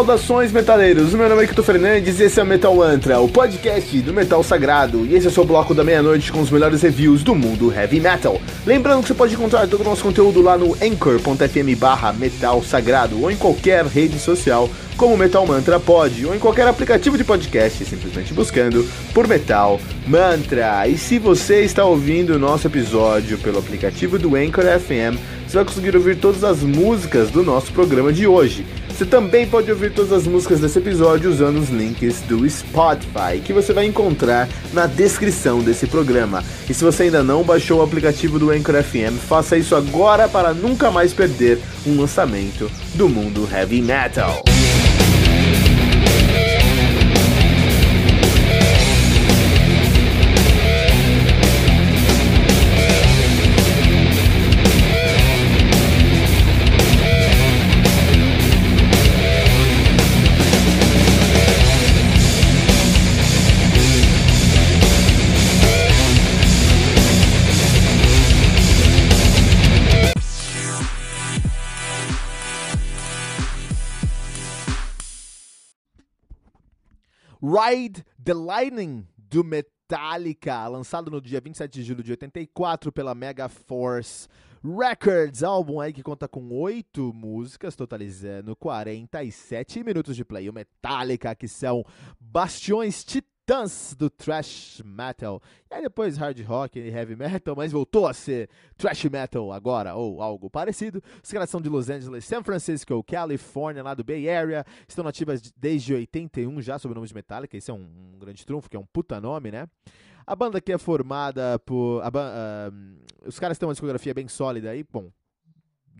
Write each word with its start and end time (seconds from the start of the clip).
Saudações, 0.00 0.50
metaleiros! 0.50 1.12
Meu 1.12 1.28
nome 1.28 1.44
é 1.44 1.46
Kito 1.46 1.62
Fernandes 1.62 2.18
e 2.18 2.22
esse 2.22 2.40
é 2.40 2.42
o 2.42 2.46
Metal 2.46 2.74
Mantra, 2.74 3.20
o 3.20 3.28
podcast 3.28 4.00
do 4.00 4.14
Metal 4.14 4.42
Sagrado. 4.42 5.04
E 5.04 5.14
esse 5.14 5.26
é 5.26 5.28
o 5.28 5.32
seu 5.32 5.44
bloco 5.44 5.74
da 5.74 5.84
meia-noite 5.84 6.32
com 6.32 6.40
os 6.40 6.50
melhores 6.50 6.80
reviews 6.80 7.22
do 7.22 7.34
mundo 7.34 7.70
heavy 7.70 8.00
metal. 8.00 8.40
Lembrando 8.64 9.02
que 9.02 9.08
você 9.08 9.14
pode 9.14 9.34
encontrar 9.34 9.68
todo 9.68 9.82
o 9.82 9.84
nosso 9.84 10.02
conteúdo 10.02 10.40
lá 10.40 10.56
no 10.56 10.72
anchor.fm 10.82 11.78
barra 11.78 12.14
Metal 12.14 12.62
Sagrado 12.62 13.20
ou 13.20 13.30
em 13.30 13.36
qualquer 13.36 13.84
rede 13.84 14.18
social 14.18 14.70
como 14.96 15.18
Metal 15.18 15.46
Mantra 15.46 15.78
pode, 15.78 16.24
ou 16.24 16.34
em 16.34 16.38
qualquer 16.38 16.66
aplicativo 16.66 17.18
de 17.18 17.24
podcast, 17.24 17.84
simplesmente 17.84 18.32
buscando 18.32 18.86
por 19.12 19.28
Metal 19.28 19.78
Mantra. 20.06 20.88
E 20.88 20.96
se 20.96 21.18
você 21.18 21.60
está 21.60 21.84
ouvindo 21.84 22.36
o 22.36 22.38
nosso 22.38 22.66
episódio 22.66 23.36
pelo 23.36 23.58
aplicativo 23.58 24.18
do 24.18 24.34
Anchor 24.34 24.64
FM, 24.64 25.18
você 25.46 25.56
vai 25.56 25.64
conseguir 25.64 25.94
ouvir 25.94 26.16
todas 26.16 26.42
as 26.42 26.62
músicas 26.62 27.30
do 27.30 27.42
nosso 27.42 27.70
programa 27.72 28.12
de 28.12 28.26
hoje. 28.26 28.64
Você 29.00 29.06
também 29.06 29.46
pode 29.46 29.70
ouvir 29.70 29.94
todas 29.94 30.12
as 30.12 30.26
músicas 30.26 30.60
desse 30.60 30.78
episódio 30.78 31.30
usando 31.30 31.58
os 31.58 31.70
links 31.70 32.20
do 32.20 32.46
Spotify, 32.50 33.40
que 33.42 33.50
você 33.50 33.72
vai 33.72 33.86
encontrar 33.86 34.46
na 34.74 34.86
descrição 34.86 35.60
desse 35.60 35.86
programa. 35.86 36.44
E 36.68 36.74
se 36.74 36.84
você 36.84 37.04
ainda 37.04 37.22
não 37.22 37.42
baixou 37.42 37.80
o 37.80 37.82
aplicativo 37.82 38.38
do 38.38 38.50
Anchor 38.50 38.82
FM, 38.82 39.16
faça 39.26 39.56
isso 39.56 39.74
agora 39.74 40.28
para 40.28 40.52
nunca 40.52 40.90
mais 40.90 41.14
perder 41.14 41.58
um 41.86 41.98
lançamento 41.98 42.70
do 42.94 43.08
mundo 43.08 43.48
heavy 43.50 43.80
metal. 43.80 44.42
Ride 77.50 78.04
the 78.22 78.32
Lightning 78.32 79.04
do 79.16 79.42
Metallica, 79.42 80.68
lançado 80.68 81.10
no 81.10 81.20
dia 81.20 81.40
27 81.40 81.72
de 81.72 81.82
julho 81.82 82.04
de 82.04 82.12
84 82.12 82.92
pela 82.92 83.12
Mega 83.12 83.48
Force 83.48 84.28
Records, 84.62 85.42
álbum 85.42 85.80
aí 85.80 85.92
que 85.92 86.02
conta 86.02 86.28
com 86.28 86.48
oito 86.52 87.12
músicas, 87.12 87.74
totalizando 87.74 88.54
47 88.54 89.82
minutos 89.82 90.14
de 90.14 90.24
play. 90.24 90.48
O 90.48 90.52
Metallica, 90.52 91.34
que 91.34 91.48
são 91.48 91.82
bastiões 92.20 93.02
titãs 93.02 93.29
titãs 93.50 93.96
do 93.98 94.08
thrash 94.08 94.80
metal. 94.84 95.42
E 95.68 95.74
aí 95.74 95.82
depois 95.82 96.16
hard 96.16 96.40
rock 96.46 96.78
e 96.78 96.88
heavy 96.88 97.16
metal, 97.16 97.56
mas 97.56 97.72
voltou 97.72 98.06
a 98.06 98.14
ser 98.14 98.48
thrash 98.76 99.04
metal 99.06 99.52
agora, 99.52 99.96
ou 99.96 100.22
algo 100.22 100.48
parecido. 100.48 101.02
Os 101.20 101.32
caras 101.32 101.50
são 101.50 101.60
de 101.60 101.68
Los 101.68 101.90
Angeles, 101.90 102.24
San 102.24 102.44
Francisco, 102.44 103.02
Califórnia, 103.02 103.82
lá 103.82 103.92
do 103.92 104.04
Bay 104.04 104.30
Area. 104.30 104.64
Estão 104.86 105.02
nativas 105.02 105.42
desde 105.56 105.92
81 105.92 106.62
já 106.62 106.78
sob 106.78 106.92
o 106.92 106.94
nome 106.94 107.08
de 107.08 107.14
Metallica. 107.14 107.56
Esse 107.56 107.72
é 107.72 107.74
um, 107.74 107.88
um 108.14 108.18
grande 108.20 108.46
trunfo, 108.46 108.70
que 108.70 108.76
é 108.76 108.80
um 108.80 108.86
puta 108.86 109.20
nome, 109.20 109.50
né? 109.50 109.68
A 110.24 110.36
banda 110.36 110.58
aqui 110.58 110.72
é 110.72 110.78
formada 110.78 111.58
por. 111.58 112.02
A, 112.02 112.08
uh, 112.08 113.26
os 113.26 113.40
caras 113.40 113.58
têm 113.58 113.66
uma 113.66 113.72
discografia 113.72 114.14
bem 114.14 114.28
sólida 114.28 114.70
aí. 114.70 114.84
Bom, 114.84 115.10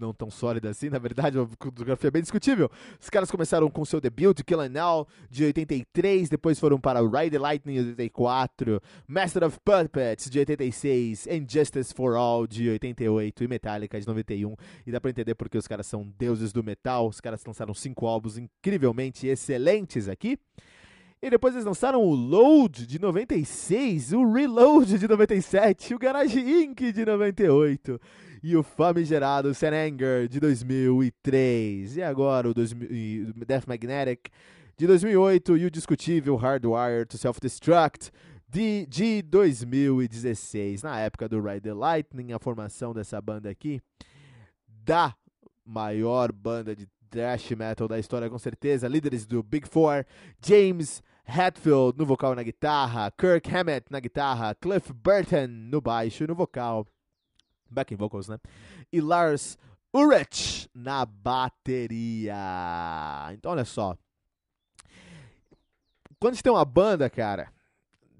não 0.00 0.12
tão 0.12 0.30
sólida 0.30 0.70
assim, 0.70 0.88
na 0.88 0.98
verdade, 0.98 1.38
uma 1.38 1.46
fotografia 1.46 2.10
bem 2.10 2.22
discutível. 2.22 2.70
Os 2.98 3.10
caras 3.10 3.30
começaram 3.30 3.70
com 3.70 3.84
seu 3.84 4.00
debut, 4.00 4.42
Kill 4.42 4.60
and 4.60 4.70
Now, 4.70 5.06
de 5.28 5.44
83, 5.44 6.28
depois 6.28 6.58
foram 6.58 6.80
para 6.80 7.00
Ride 7.00 7.30
the 7.30 7.38
Lightning, 7.38 7.74
de 7.74 7.88
84, 7.90 8.80
Master 9.06 9.44
of 9.44 9.58
Puppets, 9.64 10.30
de 10.30 10.38
86, 10.38 11.26
Injustice 11.26 11.94
for 11.94 12.16
All, 12.16 12.46
de 12.46 12.70
88, 12.70 13.44
e 13.44 13.48
Metallica, 13.48 14.00
de 14.00 14.06
91. 14.06 14.54
E 14.86 14.90
dá 14.90 15.00
pra 15.00 15.10
entender 15.10 15.34
porque 15.34 15.58
os 15.58 15.68
caras 15.68 15.86
são 15.86 16.12
deuses 16.18 16.52
do 16.52 16.64
metal, 16.64 17.08
os 17.08 17.20
caras 17.20 17.44
lançaram 17.46 17.74
cinco 17.74 18.06
álbuns 18.06 18.38
incrivelmente 18.38 19.26
excelentes 19.26 20.08
aqui. 20.08 20.38
E 21.22 21.28
depois 21.28 21.54
eles 21.54 21.66
lançaram 21.66 22.02
o 22.02 22.14
Load 22.14 22.86
de 22.86 22.98
96, 22.98 24.14
o 24.14 24.32
Reload 24.32 24.98
de 24.98 25.06
97, 25.06 25.94
o 25.94 25.98
Garage 25.98 26.40
Inc. 26.40 26.80
de 26.92 27.04
98 27.04 28.00
e 28.42 28.56
o 28.56 28.62
famigerado 28.62 29.52
Serenger 29.54 30.28
de 30.28 30.40
2003. 30.40 31.96
E 31.96 32.02
agora 32.02 32.48
o 32.48 32.54
2000, 32.54 33.32
Death 33.46 33.66
Magnetic 33.66 34.30
de 34.76 34.86
2008 34.86 35.56
e 35.58 35.66
o 35.66 35.70
discutível 35.70 36.36
Hardwire 36.36 37.06
to 37.06 37.18
Self-Destruct 37.18 38.10
de, 38.48 38.86
de 38.86 39.22
2016. 39.22 40.82
Na 40.82 40.98
época 40.98 41.28
do 41.28 41.40
Ride 41.40 41.60
the 41.60 41.74
Lightning, 41.74 42.32
a 42.32 42.38
formação 42.38 42.92
dessa 42.92 43.20
banda 43.20 43.50
aqui, 43.50 43.80
da 44.66 45.14
maior 45.64 46.32
banda 46.32 46.74
de 46.74 46.88
thrash 47.10 47.50
metal 47.50 47.86
da 47.86 47.98
história, 47.98 48.30
com 48.30 48.38
certeza. 48.38 48.88
Líderes 48.88 49.26
do 49.26 49.42
Big 49.42 49.68
Four, 49.68 50.04
James 50.44 51.02
Hetfield 51.26 51.98
no 51.98 52.06
vocal 52.06 52.32
e 52.32 52.36
na 52.36 52.42
guitarra, 52.42 53.12
Kirk 53.12 53.54
Hammett 53.54 53.86
na 53.90 54.00
guitarra, 54.00 54.54
Cliff 54.54 54.92
Burton 54.92 55.46
no 55.46 55.80
baixo 55.80 56.24
e 56.24 56.26
no 56.26 56.34
vocal 56.34 56.86
backing 57.70 57.96
vocals, 57.96 58.28
né? 58.28 58.38
E 58.92 59.00
Lars 59.00 59.56
Ulrich 59.92 60.68
na 60.74 61.04
bateria. 61.04 62.34
Então, 63.32 63.52
olha 63.52 63.64
só. 63.64 63.96
Quando 66.18 66.34
você 66.36 66.42
tem 66.42 66.52
uma 66.52 66.64
banda, 66.64 67.08
cara, 67.08 67.52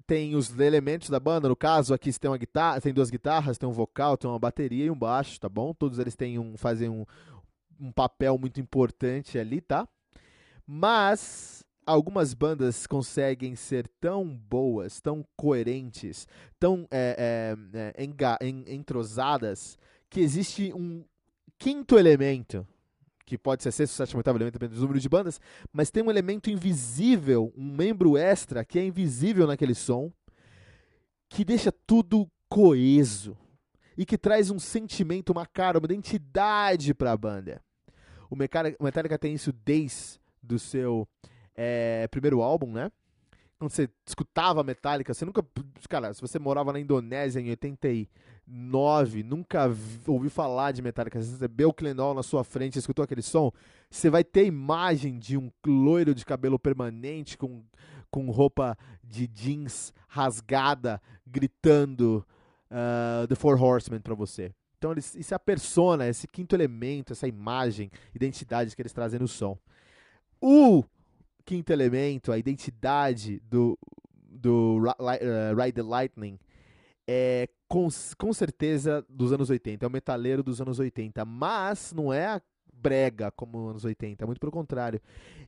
tem 0.07 0.35
os 0.35 0.59
elementos 0.59 1.09
da 1.09 1.19
banda. 1.19 1.47
No 1.47 1.55
caso, 1.55 1.93
aqui 1.93 2.11
você 2.11 2.19
tem 2.19 2.29
uma 2.29 2.37
guitarra, 2.37 2.81
tem 2.81 2.93
duas 2.93 3.09
guitarras, 3.09 3.57
tem 3.57 3.69
um 3.69 3.71
vocal, 3.71 4.17
tem 4.17 4.29
uma 4.29 4.39
bateria 4.39 4.85
e 4.85 4.91
um 4.91 4.97
baixo, 4.97 5.39
tá 5.39 5.47
bom? 5.47 5.73
Todos 5.73 5.99
eles 5.99 6.15
têm 6.15 6.37
um, 6.37 6.57
fazem 6.57 6.89
um, 6.89 7.05
um 7.79 7.91
papel 7.91 8.37
muito 8.37 8.59
importante 8.59 9.37
ali, 9.37 9.61
tá? 9.61 9.87
Mas 10.67 11.63
algumas 11.85 12.33
bandas 12.33 12.85
conseguem 12.85 13.55
ser 13.55 13.87
tão 13.99 14.25
boas, 14.25 14.99
tão 15.01 15.25
coerentes, 15.35 16.27
tão 16.59 16.87
é, 16.91 17.55
é, 17.73 18.03
é, 18.03 18.73
entrosadas, 18.73 19.77
que 20.09 20.19
existe 20.19 20.73
um 20.73 21.03
quinto 21.57 21.97
elemento, 21.97 22.67
que 23.25 23.37
pode 23.37 23.63
ser 23.63 23.71
sexto, 23.71 23.93
sétimo, 23.93 24.19
oitavo 24.19 24.37
elemento, 24.37 24.53
dependendo 24.53 24.75
do 24.75 24.81
número 24.81 24.99
de 24.99 25.09
bandas, 25.09 25.39
mas 25.71 25.89
tem 25.89 26.03
um 26.03 26.11
elemento 26.11 26.49
invisível, 26.49 27.53
um 27.55 27.75
membro 27.75 28.17
extra, 28.17 28.65
que 28.65 28.77
é 28.77 28.85
invisível 28.85 29.47
naquele 29.47 29.75
som, 29.75 30.11
que 31.29 31.45
deixa 31.45 31.71
tudo 31.71 32.29
coeso 32.49 33.37
e 33.97 34.05
que 34.05 34.17
traz 34.17 34.49
um 34.49 34.59
sentimento, 34.59 35.31
uma 35.31 35.45
cara, 35.45 35.79
uma 35.79 35.85
identidade 35.85 36.93
para 36.93 37.11
a 37.11 37.17
banda. 37.17 37.61
O 38.29 38.35
Metallica 38.35 39.17
tem 39.17 39.33
isso 39.33 39.51
desde 39.51 40.19
do 40.41 40.57
seu 40.57 41.07
é, 41.55 42.07
primeiro 42.09 42.41
álbum, 42.41 42.71
né? 42.71 42.91
Quando 43.61 43.71
você 43.71 43.87
escutava 44.07 44.63
Metallica, 44.63 45.13
você 45.13 45.23
nunca. 45.23 45.45
Cara, 45.87 46.11
se 46.15 46.21
você 46.21 46.39
morava 46.39 46.73
na 46.73 46.79
Indonésia 46.79 47.39
em 47.39 47.51
89, 47.51 49.21
nunca 49.21 49.67
ouviu 50.07 50.31
falar 50.31 50.71
de 50.71 50.81
Metallica, 50.81 51.21
você 51.21 51.33
recebeu 51.33 51.69
o 51.69 51.73
Clenol 51.73 52.15
na 52.15 52.23
sua 52.23 52.43
frente, 52.43 52.79
escutou 52.79 53.03
aquele 53.03 53.21
som, 53.21 53.51
você 53.87 54.09
vai 54.09 54.23
ter 54.23 54.47
imagem 54.47 55.19
de 55.19 55.37
um 55.37 55.51
loiro 55.63 56.15
de 56.15 56.25
cabelo 56.25 56.57
permanente 56.57 57.37
com, 57.37 57.61
com 58.09 58.31
roupa 58.31 58.75
de 59.03 59.27
jeans 59.27 59.93
rasgada, 60.07 60.99
gritando 61.27 62.25
uh, 62.71 63.27
The 63.27 63.35
Four 63.35 63.61
Horsemen 63.61 64.01
pra 64.01 64.15
você. 64.15 64.51
Então, 64.79 64.95
isso 64.97 65.31
é 65.31 65.35
a 65.35 65.39
persona, 65.39 66.07
esse 66.07 66.27
quinto 66.27 66.55
elemento, 66.55 67.13
essa 67.13 67.27
imagem, 67.27 67.91
identidade 68.15 68.75
que 68.75 68.81
eles 68.81 68.91
trazem 68.91 69.19
no 69.19 69.27
som. 69.27 69.55
O 70.41 70.83
quinto 71.51 71.73
elemento, 71.73 72.31
a 72.31 72.37
identidade 72.37 73.41
do, 73.41 73.77
do 74.15 74.77
uh, 74.77 75.61
Ride 75.61 75.73
the 75.73 75.81
Lightning 75.81 76.39
é 77.05 77.49
com, 77.67 77.89
com 78.17 78.31
certeza 78.31 79.05
dos 79.09 79.33
anos 79.33 79.49
80, 79.49 79.85
é 79.85 79.87
o 79.87 79.91
metaleiro 79.91 80.43
dos 80.43 80.61
anos 80.61 80.79
80, 80.79 81.25
mas 81.25 81.91
não 81.91 82.13
é 82.13 82.25
a 82.25 82.41
brega 82.73 83.31
como 83.31 83.57
nos 83.57 83.69
anos 83.71 83.83
80, 83.83 84.25
muito 84.25 84.39
pelo 84.39 84.49
contrário. 84.49 85.01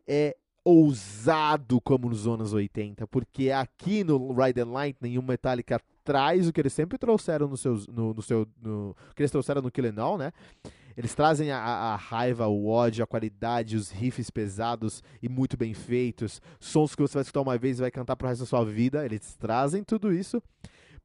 É 0.05 0.35
ousado 0.65 1.79
como 1.79 2.09
nos 2.09 2.27
anos 2.27 2.51
80, 2.51 3.07
porque 3.07 3.49
aqui 3.49 4.03
no 4.03 4.33
Ride 4.33 4.55
the 4.55 4.65
Lightning 4.65 5.17
o 5.17 5.23
Metallica 5.23 5.79
traz 6.03 6.49
o 6.49 6.51
que 6.51 6.59
eles 6.59 6.73
sempre 6.73 6.97
trouxeram 6.97 7.47
no, 7.47 7.55
seus, 7.55 7.87
no, 7.87 8.13
no 8.13 8.21
seu. 8.21 8.45
No, 8.61 8.93
que 9.15 9.21
eles 9.21 9.31
trouxeram 9.31 9.61
no 9.61 9.71
Kill 9.71 9.85
né? 10.17 10.33
Eles 10.95 11.15
trazem 11.15 11.51
a, 11.51 11.57
a, 11.57 11.95
raiva, 11.95 12.47
o 12.47 12.67
ódio, 12.67 13.03
a 13.03 13.07
qualidade, 13.07 13.75
os 13.75 13.89
riffs 13.89 14.29
pesados 14.29 15.03
e 15.21 15.27
muito 15.27 15.57
bem 15.57 15.73
feitos, 15.73 16.41
sons 16.59 16.95
que 16.95 17.01
você 17.01 17.15
vai 17.15 17.21
escutar 17.21 17.41
uma 17.41 17.57
vez 17.57 17.77
e 17.77 17.81
vai 17.81 17.91
cantar 17.91 18.15
pro 18.15 18.27
resto 18.27 18.41
da 18.41 18.47
sua 18.47 18.63
vida. 18.63 19.05
Eles 19.05 19.35
trazem 19.35 19.83
tudo 19.83 20.13
isso, 20.13 20.41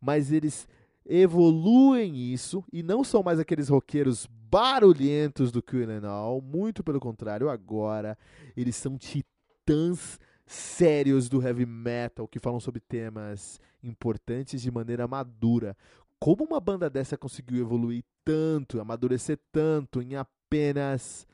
mas 0.00 0.32
eles 0.32 0.68
evoluem 1.06 2.16
isso 2.16 2.62
e 2.72 2.82
não 2.82 3.02
são 3.02 3.22
mais 3.22 3.38
aqueles 3.38 3.68
roqueiros 3.68 4.28
barulhentos 4.50 5.50
do 5.50 5.62
All, 6.06 6.40
muito 6.40 6.82
pelo 6.82 7.00
contrário, 7.00 7.48
agora 7.48 8.16
eles 8.56 8.76
são 8.76 8.96
titãs 8.96 10.18
sérios 10.46 11.28
do 11.28 11.42
heavy 11.42 11.66
metal 11.66 12.26
que 12.26 12.38
falam 12.38 12.58
sobre 12.58 12.80
temas 12.80 13.60
importantes 13.82 14.62
de 14.62 14.70
maneira 14.70 15.06
madura. 15.06 15.76
Como 16.20 16.44
uma 16.44 16.60
banda 16.60 16.90
dessa 16.90 17.16
conseguiu 17.16 17.60
evoluir 17.60 18.04
tanto, 18.24 18.80
amadurecer 18.80 19.38
tanto 19.52 20.02
em 20.02 20.16
apenas 20.16 21.26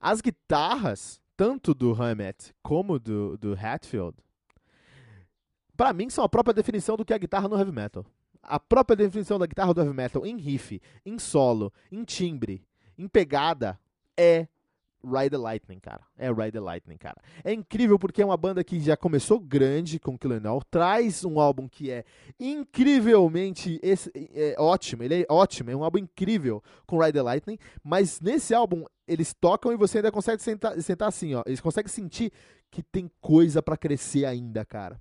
As 0.00 0.22
guitarras, 0.22 1.20
tanto 1.36 1.74
do 1.74 1.92
Hammett 1.92 2.54
como 2.62 2.98
do, 2.98 3.36
do 3.36 3.52
Hatfield, 3.52 4.16
para 5.76 5.92
mim 5.92 6.08
são 6.08 6.24
a 6.24 6.28
própria 6.28 6.54
definição 6.54 6.96
do 6.96 7.04
que 7.04 7.12
é 7.12 7.16
a 7.16 7.18
guitarra 7.18 7.48
no 7.48 7.58
heavy 7.58 7.70
metal. 7.70 8.06
A 8.42 8.58
própria 8.58 8.96
definição 8.96 9.38
da 9.38 9.44
guitarra 9.44 9.74
do 9.74 9.82
heavy 9.82 9.92
metal 9.92 10.24
em 10.24 10.38
riff, 10.38 10.80
em 11.04 11.18
solo, 11.18 11.70
em 11.92 12.02
timbre, 12.02 12.64
em 12.96 13.06
pegada 13.06 13.78
é 14.16 14.48
Ride 15.06 15.30
the 15.30 15.38
Lightning, 15.38 15.78
cara. 15.78 16.02
É 16.18 16.28
Ride 16.28 16.52
the 16.52 16.60
Lightning, 16.60 16.96
cara. 16.96 17.16
É 17.44 17.52
incrível 17.52 17.98
porque 17.98 18.20
é 18.20 18.24
uma 18.24 18.36
banda 18.36 18.64
que 18.64 18.80
já 18.80 18.96
começou 18.96 19.38
grande 19.38 19.98
com 20.00 20.18
Killer 20.18 20.44
All, 20.46 20.62
traz 20.70 21.24
um 21.24 21.38
álbum 21.38 21.68
que 21.68 21.90
é 21.90 22.04
incrivelmente 22.38 23.78
esse, 23.82 24.10
é, 24.34 24.54
ótimo, 24.58 25.02
ele 25.02 25.22
é 25.22 25.26
ótimo, 25.28 25.70
é 25.70 25.76
um 25.76 25.84
álbum 25.84 25.98
incrível 25.98 26.62
com 26.86 26.98
Ride 26.98 27.12
the 27.12 27.22
Lightning, 27.22 27.58
mas 27.82 28.20
nesse 28.20 28.54
álbum 28.54 28.84
eles 29.06 29.32
tocam 29.32 29.72
e 29.72 29.76
você 29.76 29.98
ainda 29.98 30.10
consegue 30.10 30.42
sentar, 30.42 30.80
sentar 30.82 31.08
assim, 31.08 31.34
ó, 31.34 31.42
eles 31.46 31.60
conseguem 31.60 31.88
sentir 31.88 32.32
que 32.70 32.82
tem 32.82 33.10
coisa 33.20 33.62
para 33.62 33.76
crescer 33.76 34.24
ainda, 34.24 34.64
cara. 34.64 35.00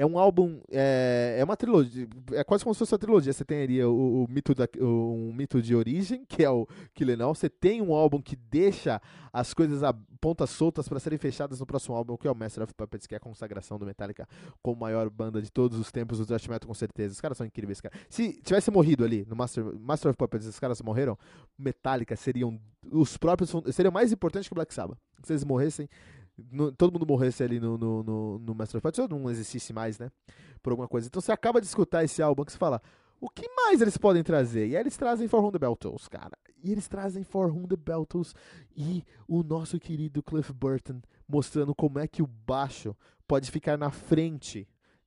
É 0.00 0.06
um 0.06 0.18
álbum, 0.18 0.62
é, 0.70 1.36
é 1.38 1.44
uma 1.44 1.58
trilogia, 1.58 2.08
é 2.32 2.42
quase 2.42 2.64
como 2.64 2.72
se 2.72 2.78
fosse 2.78 2.94
uma 2.94 2.98
trilogia. 2.98 3.34
Você 3.34 3.44
ali 3.52 3.84
o, 3.84 4.24
o 4.24 4.26
mito 4.30 4.54
da, 4.54 4.66
o, 4.80 5.28
um 5.28 5.30
mito 5.30 5.60
de 5.60 5.76
origem, 5.76 6.24
que 6.24 6.42
é 6.42 6.48
o 6.48 6.66
Killenal. 6.94 7.34
Você 7.34 7.50
tem 7.50 7.82
um 7.82 7.92
álbum 7.92 8.18
que 8.18 8.34
deixa 8.34 8.98
as 9.30 9.52
coisas 9.52 9.82
a 9.82 9.92
pontas 10.18 10.48
soltas 10.48 10.88
para 10.88 10.98
serem 10.98 11.18
fechadas 11.18 11.60
no 11.60 11.66
próximo 11.66 11.94
álbum, 11.94 12.16
que 12.16 12.26
é 12.26 12.30
o 12.30 12.34
Master 12.34 12.64
of 12.64 12.72
Puppets, 12.72 13.06
que 13.06 13.14
é 13.14 13.18
a 13.18 13.20
consagração 13.20 13.78
do 13.78 13.84
Metallica 13.84 14.26
como 14.62 14.80
maior 14.80 15.10
banda 15.10 15.42
de 15.42 15.52
todos 15.52 15.78
os 15.78 15.92
tempos 15.92 16.16
do 16.16 16.24
thrash 16.24 16.48
metal, 16.48 16.66
com 16.66 16.72
certeza. 16.72 17.12
Os 17.12 17.20
caras 17.20 17.36
são 17.36 17.46
incríveis, 17.46 17.78
cara. 17.82 17.94
Se 18.08 18.40
tivesse 18.40 18.70
morrido 18.70 19.04
ali 19.04 19.26
no 19.28 19.36
Master, 19.36 19.78
Master 19.78 20.12
of 20.12 20.16
Puppets, 20.16 20.46
os 20.46 20.58
caras 20.58 20.80
morreram, 20.80 21.18
Metallica 21.58 22.16
seriam 22.16 22.58
os 22.90 23.18
próprios, 23.18 23.52
seriam 23.74 23.92
mais 23.92 24.12
importantes 24.12 24.48
que 24.48 24.54
o 24.54 24.56
Black 24.56 24.72
Sabbath. 24.72 24.96
Se 25.22 25.34
eles 25.34 25.44
morressem, 25.44 25.86
no, 26.50 26.72
todo 26.72 26.92
mundo 26.92 27.06
morresse 27.06 27.42
ali 27.42 27.58
no, 27.58 27.76
no, 27.76 28.02
no, 28.02 28.38
no 28.38 28.54
Master 28.54 28.78
of 28.78 28.82
Puppets, 28.82 29.08
não 29.08 29.30
existisse 29.30 29.72
mais, 29.72 29.98
né? 29.98 30.10
Por 30.62 30.70
alguma 30.70 30.88
coisa. 30.88 31.06
Então 31.06 31.20
você 31.20 31.32
acaba 31.32 31.60
de 31.60 31.66
escutar 31.66 32.04
esse 32.04 32.22
álbum 32.22 32.44
que 32.44 32.52
você 32.52 32.58
fala, 32.58 32.80
o 33.20 33.28
que 33.28 33.46
mais 33.54 33.80
eles 33.80 33.98
podem 33.98 34.22
trazer? 34.22 34.66
E 34.68 34.76
aí 34.76 34.82
eles 34.82 34.96
trazem 34.96 35.28
For 35.28 35.52
the 35.52 35.58
Beltles, 35.58 36.08
cara. 36.08 36.36
E 36.62 36.72
eles 36.72 36.88
trazem 36.88 37.22
For 37.22 37.52
the 37.68 37.76
Beltles 37.76 38.34
e 38.74 39.04
o 39.28 39.42
nosso 39.42 39.78
querido 39.78 40.22
Cliff 40.22 40.52
Burton 40.52 41.00
mostrando 41.28 41.74
como 41.74 41.98
é 41.98 42.08
que 42.08 42.22
o 42.22 42.26
baixo 42.26 42.96
pode 43.28 43.50
ficar 43.50 43.76
na 43.76 43.90
frente, 43.90 44.66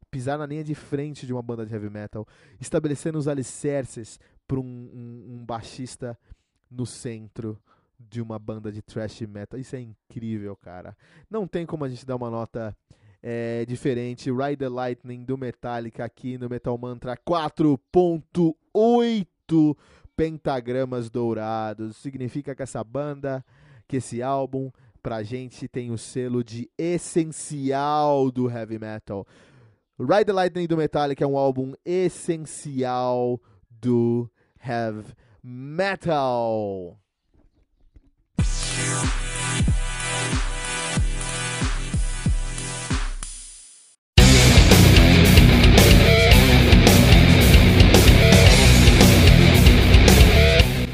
pisar 0.09 0.37
na 0.37 0.45
linha 0.45 0.63
de 0.63 0.75
frente 0.75 1.25
de 1.25 1.33
uma 1.33 1.41
banda 1.41 1.65
de 1.65 1.73
heavy 1.73 1.89
metal, 1.89 2.27
estabelecendo 2.59 3.17
os 3.17 3.27
alicerces 3.27 4.19
para 4.47 4.59
um, 4.59 4.63
um, 4.63 5.35
um 5.35 5.45
baixista 5.45 6.17
no 6.69 6.85
centro 6.85 7.59
de 7.99 8.21
uma 8.21 8.39
banda 8.39 8.71
de 8.71 8.81
thrash 8.81 9.21
metal. 9.21 9.59
Isso 9.59 9.75
é 9.75 9.81
incrível, 9.81 10.55
cara. 10.55 10.95
Não 11.29 11.47
tem 11.47 11.65
como 11.65 11.83
a 11.85 11.89
gente 11.89 12.05
dar 12.05 12.15
uma 12.15 12.29
nota 12.29 12.75
é, 13.21 13.65
diferente. 13.65 14.31
Ride 14.31 14.57
the 14.57 14.69
Lightning 14.69 15.23
do 15.23 15.37
Metallica 15.37 16.03
aqui 16.03 16.37
no 16.37 16.49
Metal 16.49 16.77
Mantra 16.77 17.17
4.8 17.17 19.77
pentagramas 20.15 21.09
dourados. 21.09 21.97
Significa 21.97 22.53
que 22.53 22.61
essa 22.61 22.83
banda, 22.83 23.43
que 23.87 23.97
esse 23.97 24.21
álbum, 24.21 24.71
pra 25.01 25.23
gente 25.23 25.67
tem 25.67 25.89
o 25.91 25.97
selo 25.97 26.43
de 26.43 26.69
essencial 26.77 28.29
do 28.29 28.47
heavy 28.49 28.77
metal. 28.79 29.25
Ride 29.99 30.25
the 30.25 30.33
Lightning 30.33 30.67
do 30.67 30.77
Metallica 30.77 31.23
é 31.23 31.27
um 31.27 31.37
álbum 31.37 31.73
essencial 31.85 33.39
do 33.69 34.29
heavy 34.59 35.13
metal. 35.43 37.02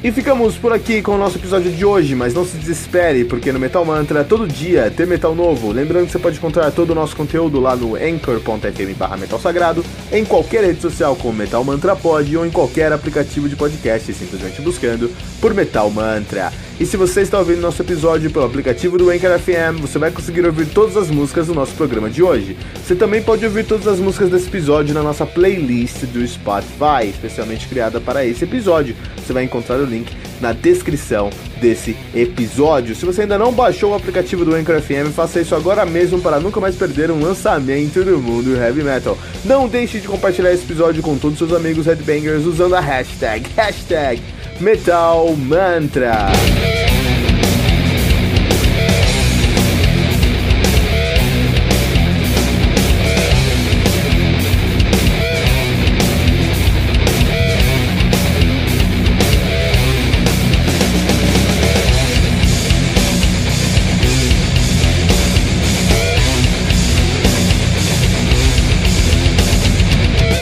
E 0.09 0.11
ficamos 0.11 0.57
por 0.57 0.73
aqui 0.73 1.03
com 1.03 1.11
o 1.11 1.17
nosso 1.19 1.37
episódio 1.37 1.69
de 1.71 1.85
hoje, 1.85 2.15
mas 2.15 2.33
não 2.33 2.43
se 2.43 2.57
desespere, 2.57 3.25
porque 3.25 3.51
no 3.51 3.59
Metal 3.59 3.85
Mantra 3.85 4.23
todo 4.23 4.47
dia 4.47 4.89
tem 4.89 5.05
metal 5.05 5.35
novo. 5.35 5.71
Lembrando 5.71 6.07
que 6.07 6.11
você 6.11 6.17
pode 6.17 6.37
encontrar 6.37 6.71
todo 6.71 6.89
o 6.89 6.95
nosso 6.95 7.15
conteúdo 7.15 7.59
lá 7.59 7.75
no 7.75 7.95
anchor.fm 7.95 8.97
barra 8.97 9.17
metal 9.17 9.39
sagrado, 9.39 9.85
em 10.11 10.25
qualquer 10.25 10.63
rede 10.63 10.81
social 10.81 11.15
como 11.15 11.37
Metal 11.37 11.63
Mantra 11.63 11.95
Pod 11.95 12.35
ou 12.35 12.43
em 12.43 12.49
qualquer 12.49 12.91
aplicativo 12.91 13.47
de 13.47 13.55
podcast, 13.55 14.11
simplesmente 14.11 14.59
buscando 14.63 15.11
por 15.39 15.53
Metal 15.53 15.87
Mantra. 15.91 16.51
E 16.79 16.85
se 16.85 16.95
você 16.95 17.21
está 17.21 17.37
ouvindo 17.37 17.59
nosso 17.59 17.81
episódio 17.81 18.31
pelo 18.31 18.45
aplicativo 18.45 18.97
do 18.97 19.09
Anchor 19.09 19.37
FM, 19.37 19.81
você 19.81 19.99
vai 19.99 20.11
conseguir 20.11 20.45
ouvir 20.45 20.65
todas 20.67 20.95
as 20.95 21.11
músicas 21.11 21.47
do 21.47 21.53
nosso 21.53 21.73
programa 21.73 22.09
de 22.09 22.23
hoje. 22.23 22.55
Você 22.73 22.95
também 22.95 23.21
pode 23.21 23.43
ouvir 23.43 23.65
todas 23.65 23.85
as 23.85 23.99
músicas 23.99 24.29
desse 24.29 24.47
episódio 24.47 24.93
na 24.93 25.03
nossa 25.03 25.25
playlist 25.25 26.05
do 26.05 26.25
Spotify, 26.25 27.09
especialmente 27.09 27.67
criada 27.67 27.99
para 27.99 28.25
esse 28.25 28.45
episódio. 28.45 28.95
Você 29.17 29.33
vai 29.33 29.43
encontrar 29.43 29.75
o 29.75 29.83
link 29.83 30.15
na 30.39 30.53
descrição 30.53 31.29
desse 31.59 31.97
episódio. 32.15 32.95
Se 32.95 33.05
você 33.05 33.23
ainda 33.23 33.37
não 33.37 33.51
baixou 33.51 33.91
o 33.91 33.95
aplicativo 33.95 34.45
do 34.45 34.55
Anchor 34.55 34.79
FM, 34.79 35.11
faça 35.13 35.41
isso 35.41 35.53
agora 35.55 35.85
mesmo 35.85 36.21
para 36.21 36.39
nunca 36.39 36.61
mais 36.61 36.77
perder 36.77 37.11
um 37.11 37.21
lançamento 37.21 38.05
do 38.05 38.19
mundo 38.19 38.55
heavy 38.55 38.83
metal. 38.83 39.17
Não 39.43 39.67
deixe 39.67 39.99
de 39.99 40.07
compartilhar 40.07 40.53
esse 40.53 40.63
episódio 40.63 41.03
com 41.03 41.17
todos 41.17 41.41
os 41.41 41.49
seus 41.49 41.59
amigos 41.59 41.87
headbangers 41.87 42.45
usando 42.45 42.75
a 42.75 42.79
hashtag, 42.79 43.49
hashtag 43.57 44.38
Metal 44.61 45.35
Mantra. 45.37 46.78